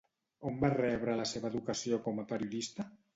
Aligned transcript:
On 0.51 0.55
va 0.63 0.69
rebre 0.75 1.17
la 1.19 1.27
seva 1.33 1.51
educació 1.51 1.99
com 2.09 2.23
a 2.25 2.25
periodista? 2.33 2.87